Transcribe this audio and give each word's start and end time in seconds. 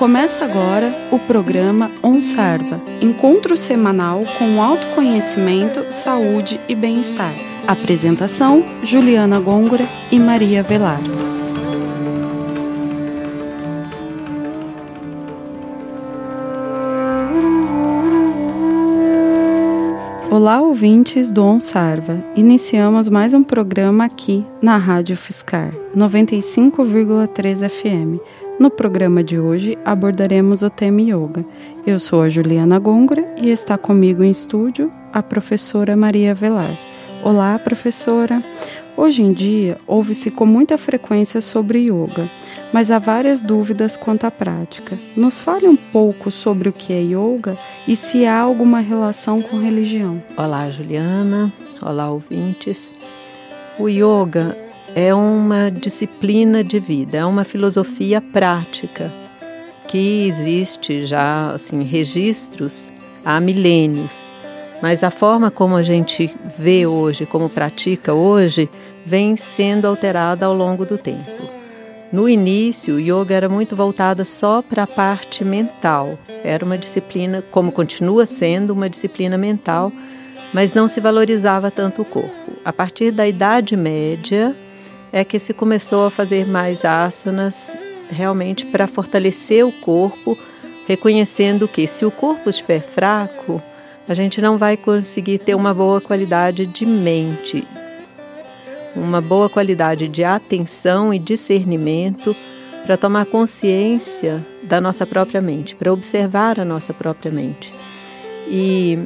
Começa 0.00 0.46
agora 0.46 1.08
o 1.12 1.18
programa 1.18 1.90
OnSarva, 2.02 2.80
encontro 3.02 3.54
semanal 3.54 4.22
com 4.38 4.62
autoconhecimento, 4.62 5.92
saúde 5.92 6.58
e 6.66 6.74
bem-estar. 6.74 7.34
Apresentação: 7.68 8.64
Juliana 8.82 9.38
Gôngora 9.38 9.86
e 10.10 10.18
Maria 10.18 10.62
Velar. 10.62 11.02
Olá, 20.30 20.62
ouvintes 20.62 21.30
do 21.30 21.44
OnSarva. 21.44 22.24
Iniciamos 22.34 23.10
mais 23.10 23.34
um 23.34 23.44
programa 23.44 24.06
aqui 24.06 24.46
na 24.62 24.78
Rádio 24.78 25.14
Fiscar 25.14 25.74
95,3 25.94 27.68
FM. 27.68 28.49
No 28.60 28.68
programa 28.68 29.24
de 29.24 29.38
hoje 29.38 29.78
abordaremos 29.86 30.62
o 30.62 30.68
tema 30.68 31.00
yoga. 31.00 31.42
Eu 31.86 31.98
sou 31.98 32.20
a 32.20 32.28
Juliana 32.28 32.78
Gôngora 32.78 33.26
e 33.40 33.48
está 33.48 33.78
comigo 33.78 34.22
em 34.22 34.30
estúdio 34.30 34.92
a 35.14 35.22
professora 35.22 35.96
Maria 35.96 36.34
Velar. 36.34 36.76
Olá, 37.24 37.58
professora. 37.58 38.44
Hoje 38.98 39.22
em 39.22 39.32
dia, 39.32 39.78
ouve-se 39.86 40.30
com 40.30 40.44
muita 40.44 40.76
frequência 40.76 41.40
sobre 41.40 41.86
yoga, 41.86 42.28
mas 42.70 42.90
há 42.90 42.98
várias 42.98 43.40
dúvidas 43.40 43.96
quanto 43.96 44.26
à 44.26 44.30
prática. 44.30 44.98
Nos 45.16 45.38
fale 45.38 45.66
um 45.66 45.76
pouco 45.76 46.30
sobre 46.30 46.68
o 46.68 46.72
que 46.72 46.92
é 46.92 47.00
yoga 47.00 47.56
e 47.88 47.96
se 47.96 48.26
há 48.26 48.38
alguma 48.38 48.80
relação 48.80 49.40
com 49.40 49.56
religião. 49.56 50.22
Olá, 50.36 50.68
Juliana. 50.68 51.50
Olá, 51.80 52.10
ouvintes. 52.10 52.92
O 53.78 53.88
yoga 53.88 54.54
é 54.94 55.14
uma 55.14 55.70
disciplina 55.70 56.64
de 56.64 56.78
vida, 56.80 57.18
é 57.18 57.24
uma 57.24 57.44
filosofia 57.44 58.20
prática 58.20 59.12
que 59.88 60.28
existe 60.28 61.06
já 61.06 61.52
assim 61.52 61.82
registros 61.82 62.92
há 63.24 63.40
milênios 63.40 64.30
mas 64.80 65.04
a 65.04 65.10
forma 65.10 65.50
como 65.50 65.76
a 65.76 65.82
gente 65.82 66.34
vê 66.58 66.86
hoje, 66.86 67.26
como 67.26 67.48
pratica 67.48 68.14
hoje, 68.14 68.68
vem 69.04 69.36
sendo 69.36 69.86
alterada 69.86 70.46
ao 70.46 70.54
longo 70.54 70.86
do 70.86 70.96
tempo. 70.96 71.50
No 72.10 72.28
início, 72.28 72.94
o 72.94 73.00
yoga 73.00 73.34
era 73.34 73.48
muito 73.48 73.76
voltada 73.76 74.24
só 74.24 74.62
para 74.62 74.82
a 74.82 74.86
parte 74.86 75.44
mental. 75.44 76.18
Era 76.42 76.64
uma 76.64 76.78
disciplina, 76.78 77.44
como 77.50 77.70
continua 77.70 78.26
sendo, 78.26 78.72
uma 78.72 78.90
disciplina 78.90 79.38
mental, 79.38 79.92
mas 80.52 80.74
não 80.74 80.88
se 80.88 81.00
valorizava 81.00 81.70
tanto 81.70 82.02
o 82.02 82.04
corpo. 82.04 82.52
A 82.64 82.72
partir 82.72 83.12
da 83.12 83.28
Idade 83.28 83.76
Média 83.76 84.56
é 85.12 85.24
que 85.24 85.38
se 85.38 85.52
começou 85.52 86.06
a 86.06 86.10
fazer 86.10 86.46
mais 86.46 86.84
asanas 86.84 87.76
realmente 88.10 88.66
para 88.66 88.86
fortalecer 88.86 89.66
o 89.66 89.72
corpo, 89.72 90.36
reconhecendo 90.86 91.68
que 91.68 91.86
se 91.86 92.04
o 92.04 92.10
corpo 92.10 92.50
estiver 92.50 92.80
fraco, 92.80 93.62
a 94.08 94.14
gente 94.14 94.40
não 94.40 94.58
vai 94.58 94.76
conseguir 94.76 95.38
ter 95.38 95.54
uma 95.54 95.72
boa 95.72 96.00
qualidade 96.00 96.66
de 96.66 96.84
mente, 96.84 97.66
uma 98.96 99.20
boa 99.20 99.48
qualidade 99.48 100.08
de 100.08 100.24
atenção 100.24 101.14
e 101.14 101.18
discernimento 101.18 102.34
para 102.84 102.96
tomar 102.96 103.26
consciência 103.26 104.44
da 104.62 104.80
nossa 104.80 105.06
própria 105.06 105.40
mente, 105.40 105.76
para 105.76 105.92
observar 105.92 106.58
a 106.58 106.64
nossa 106.64 106.92
própria 106.92 107.30
mente. 107.30 107.72
E 108.48 108.98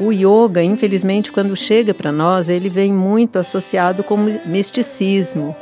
o 0.00 0.10
yoga, 0.10 0.62
infelizmente, 0.62 1.30
quando 1.30 1.54
chega 1.54 1.92
para 1.92 2.10
nós, 2.10 2.48
ele 2.48 2.70
vem 2.70 2.90
muito 2.90 3.38
associado 3.38 4.02
com 4.02 4.16
misticismo 4.46 5.54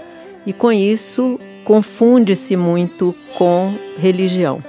e 0.46 0.52
com 0.52 0.70
isso 0.70 1.38
confunde-se 1.64 2.56
muito 2.56 3.14
com 3.36 3.74
religião. 3.98 4.62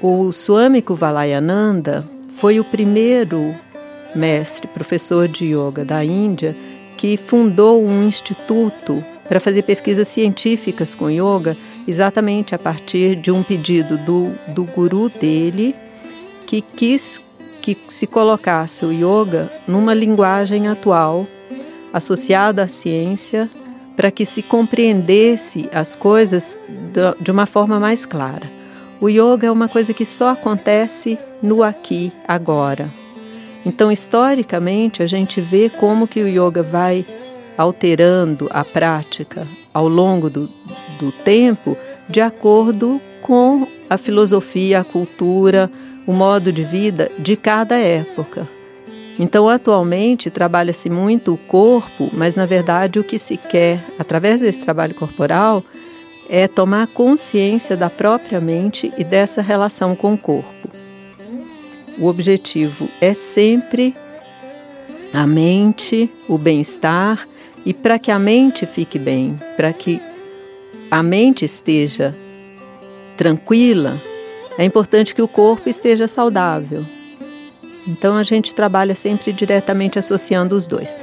O 0.00 0.32
Swami 0.32 0.82
Kuvalayananda 0.82 2.04
foi 2.36 2.58
o 2.58 2.64
primeiro 2.64 3.54
mestre, 4.16 4.66
professor 4.66 5.28
de 5.28 5.54
yoga 5.54 5.84
da 5.84 6.04
Índia, 6.04 6.56
que 6.96 7.16
fundou 7.16 7.84
um 7.84 8.06
instituto 8.06 9.02
para 9.28 9.38
fazer 9.38 9.62
pesquisas 9.62 10.08
científicas 10.08 10.94
com 10.94 11.08
yoga, 11.08 11.56
exatamente 11.86 12.52
a 12.52 12.58
partir 12.58 13.14
de 13.14 13.30
um 13.30 13.44
pedido 13.44 13.96
do, 13.96 14.32
do 14.48 14.64
guru 14.64 15.08
dele, 15.08 15.74
que 16.46 16.60
quis 16.60 17.20
que 17.62 17.78
se 17.88 18.06
colocasse 18.06 18.84
o 18.84 18.92
yoga 18.92 19.50
numa 19.66 19.94
linguagem 19.94 20.68
atual, 20.68 21.26
associada 21.92 22.64
à 22.64 22.68
ciência, 22.68 23.48
para 23.96 24.10
que 24.10 24.26
se 24.26 24.42
compreendesse 24.42 25.68
as 25.72 25.94
coisas 25.94 26.58
de 27.20 27.30
uma 27.30 27.46
forma 27.46 27.78
mais 27.78 28.04
clara. 28.04 28.50
O 29.00 29.08
yoga 29.08 29.46
é 29.46 29.50
uma 29.50 29.68
coisa 29.68 29.94
que 29.94 30.04
só 30.04 30.30
acontece 30.30 31.18
no 31.42 31.62
aqui, 31.62 32.12
agora. 32.26 32.90
Então, 33.64 33.92
historicamente, 33.92 35.02
a 35.02 35.06
gente 35.06 35.40
vê 35.40 35.70
como 35.70 36.08
que 36.08 36.20
o 36.20 36.28
yoga 36.28 36.62
vai 36.62 37.06
alterando 37.56 38.48
a 38.50 38.64
prática 38.64 39.46
ao 39.72 39.86
longo 39.86 40.28
do, 40.28 40.48
do 40.98 41.12
tempo 41.12 41.76
de 42.08 42.20
acordo 42.20 43.00
com 43.20 43.68
a 43.88 43.96
filosofia, 43.96 44.80
a 44.80 44.84
cultura, 44.84 45.70
o 46.06 46.12
modo 46.12 46.52
de 46.52 46.64
vida 46.64 47.10
de 47.18 47.36
cada 47.36 47.76
época. 47.76 48.48
Então, 49.18 49.48
atualmente, 49.48 50.30
trabalha-se 50.30 50.88
muito 50.88 51.34
o 51.34 51.36
corpo, 51.36 52.10
mas 52.12 52.34
na 52.34 52.46
verdade 52.46 52.98
o 52.98 53.04
que 53.04 53.18
se 53.18 53.36
quer, 53.36 53.84
através 53.98 54.40
desse 54.40 54.64
trabalho 54.64 54.94
corporal, 54.94 55.62
é 56.28 56.48
tomar 56.48 56.86
consciência 56.88 57.76
da 57.76 57.90
própria 57.90 58.40
mente 58.40 58.92
e 58.96 59.04
dessa 59.04 59.42
relação 59.42 59.94
com 59.94 60.14
o 60.14 60.18
corpo. 60.18 60.70
O 61.98 62.06
objetivo 62.06 62.88
é 63.00 63.12
sempre 63.12 63.94
a 65.12 65.26
mente, 65.26 66.10
o 66.26 66.38
bem-estar 66.38 67.28
e 67.66 67.74
para 67.74 67.98
que 67.98 68.10
a 68.10 68.18
mente 68.18 68.64
fique 68.64 68.98
bem, 68.98 69.38
para 69.56 69.72
que 69.72 70.00
a 70.90 71.02
mente 71.02 71.44
esteja 71.44 72.14
tranquila, 73.16 74.00
é 74.58 74.64
importante 74.64 75.14
que 75.14 75.22
o 75.22 75.28
corpo 75.28 75.68
esteja 75.68 76.06
saudável. 76.06 76.84
Então 77.86 78.16
a 78.16 78.22
gente 78.22 78.54
trabalha 78.54 78.94
sempre 78.94 79.32
diretamente 79.32 79.98
associando 79.98 80.56
os 80.56 80.66
dois. 80.66 80.96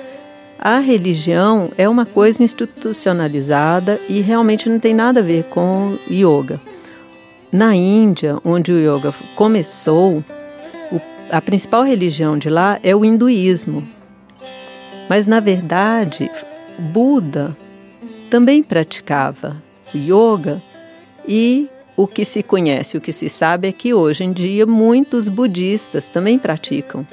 A 0.58 0.80
religião 0.80 1.72
é 1.78 1.88
uma 1.88 2.06
coisa 2.06 2.44
institucionalizada 2.44 4.00
e 4.10 4.20
realmente 4.22 4.70
não 4.70 4.80
tem 4.80 4.94
nada 4.94 5.22
a 5.22 5.24
ver 5.24 5.46
com 5.46 5.98
yoga. 6.10 6.60
Na 7.52 7.76
Índia, 7.76 8.38
onde 8.44 8.72
o 8.72 8.78
yoga 8.78 9.14
começou, 9.36 10.24
a 11.32 11.42
principal 11.42 11.84
religião 11.84 12.38
de 12.38 12.50
lá 12.50 12.78
é 12.84 12.96
o 12.96 13.06
hinduísmo. 13.06 13.88
Mas, 15.10 15.26
na 15.26 15.40
verdade, 15.40 16.30
Buda 16.78 17.56
também 18.30 18.62
praticava 18.62 19.58
yoga 19.96 20.62
e 21.28 21.68
o 22.02 22.08
que 22.08 22.24
se 22.24 22.42
conhece, 22.42 22.96
o 22.96 23.02
que 23.02 23.12
se 23.12 23.30
sabe 23.30 23.68
é 23.68 23.72
que 23.74 23.94
hoje 23.94 24.24
em 24.24 24.32
dia 24.32 24.66
muitos 24.66 25.28
budistas 25.28 26.08
também 26.08 26.40
praticam 26.40 27.06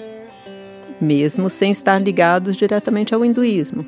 mesmo 1.00 1.50
sem 1.50 1.72
estar 1.72 2.00
ligados 2.00 2.56
diretamente 2.56 3.14
ao 3.14 3.24
hinduísmo. 3.24 3.84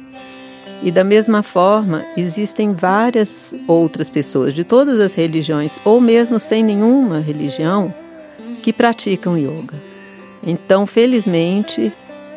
E 0.83 0.91
da 0.91 1.03
mesma 1.03 1.43
forma, 1.43 2.05
existem 2.17 2.73
várias 2.73 3.55
outras 3.67 4.11
pessoas 4.11 4.53
de 4.53 4.65
todas 4.65 5.01
as 5.01 5.15
religiões, 5.15 5.79
ou 5.85 6.01
mesmo 6.01 6.39
sem 6.39 6.63
nenhuma 6.63 7.21
religião, 7.21 7.95
que 8.63 8.73
praticam 8.73 9.39
yoga. 9.39 9.75
Então, 10.47 10.85
felizmente, 10.85 11.93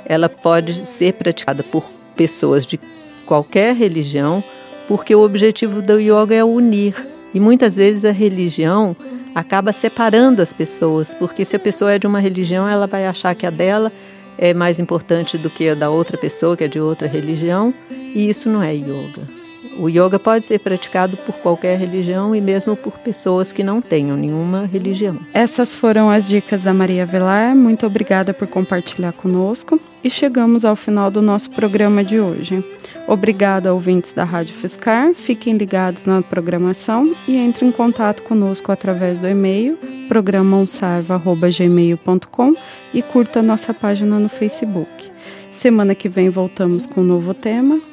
ela 0.05 0.29
pode 0.29 0.87
ser 0.87 1.13
praticada 1.13 1.63
por 1.63 1.83
pessoas 2.15 2.65
de 2.65 2.79
qualquer 3.25 3.75
religião, 3.75 4.43
porque 4.87 5.13
o 5.13 5.23
objetivo 5.23 5.81
do 5.81 5.99
yoga 5.99 6.35
é 6.35 6.43
unir. 6.43 6.95
E 7.33 7.39
muitas 7.39 7.75
vezes 7.75 8.05
a 8.05 8.11
religião 8.11 8.95
acaba 9.33 9.71
separando 9.71 10.41
as 10.41 10.53
pessoas, 10.53 11.13
porque 11.13 11.45
se 11.45 11.55
a 11.55 11.59
pessoa 11.59 11.93
é 11.93 11.99
de 11.99 12.07
uma 12.07 12.19
religião, 12.19 12.67
ela 12.67 12.87
vai 12.87 13.07
achar 13.07 13.33
que 13.35 13.45
a 13.45 13.49
dela 13.49 13.91
é 14.37 14.53
mais 14.53 14.79
importante 14.79 15.37
do 15.37 15.49
que 15.49 15.69
a 15.69 15.75
da 15.75 15.89
outra 15.89 16.17
pessoa 16.17 16.57
que 16.57 16.63
é 16.63 16.67
de 16.67 16.79
outra 16.79 17.07
religião, 17.07 17.73
e 17.89 18.29
isso 18.29 18.49
não 18.49 18.61
é 18.61 18.73
yoga. 18.73 19.40
O 19.81 19.89
yoga 19.89 20.17
pode 20.19 20.45
ser 20.45 20.59
praticado 20.59 21.17
por 21.17 21.33
qualquer 21.37 21.75
religião 21.75 22.35
e 22.35 22.41
mesmo 22.41 22.75
por 22.75 22.99
pessoas 22.99 23.51
que 23.51 23.63
não 23.63 23.81
tenham 23.81 24.15
nenhuma 24.15 24.67
religião. 24.67 25.17
Essas 25.33 25.75
foram 25.75 26.07
as 26.07 26.29
dicas 26.29 26.61
da 26.61 26.71
Maria 26.71 27.03
Velar. 27.03 27.55
Muito 27.55 27.87
obrigada 27.87 28.31
por 28.31 28.47
compartilhar 28.47 29.11
conosco 29.11 29.81
e 30.03 30.09
chegamos 30.09 30.65
ao 30.65 30.75
final 30.75 31.09
do 31.09 31.19
nosso 31.19 31.49
programa 31.49 32.03
de 32.03 32.19
hoje. 32.19 32.63
Obrigada, 33.07 33.73
ouvintes 33.73 34.13
da 34.13 34.23
Rádio 34.23 34.53
Fiscar. 34.53 35.15
Fiquem 35.15 35.57
ligados 35.57 36.05
na 36.05 36.21
programação 36.21 37.15
e 37.27 37.35
entrem 37.35 37.69
em 37.69 37.71
contato 37.71 38.21
conosco 38.21 38.71
através 38.71 39.19
do 39.19 39.27
e-mail 39.27 39.79
programaonsarva.gmail.com 40.07 42.53
e 42.93 43.01
curta 43.01 43.41
nossa 43.41 43.73
página 43.73 44.19
no 44.19 44.29
Facebook. 44.29 45.11
Semana 45.51 45.95
que 45.95 46.07
vem 46.07 46.29
voltamos 46.29 46.85
com 46.85 47.01
um 47.01 47.03
novo 47.03 47.33
tema. 47.33 47.89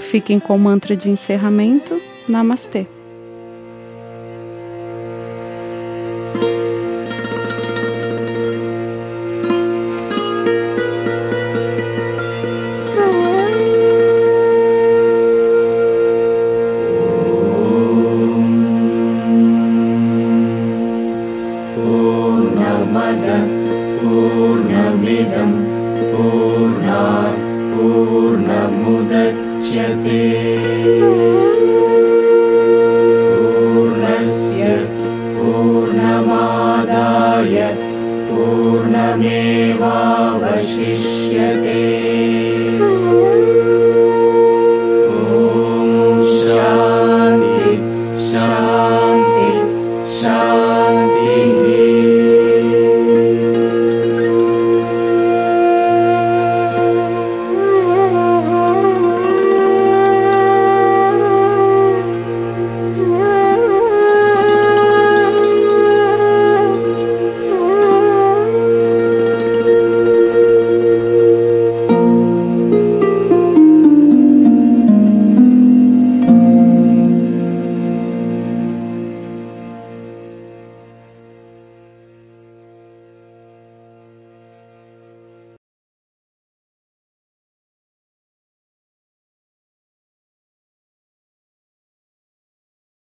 Fiquem 0.00 0.38
com 0.38 0.56
o 0.56 0.58
mantra 0.58 0.96
de 0.96 1.10
encerramento. 1.10 2.00
Namastê. 2.28 2.86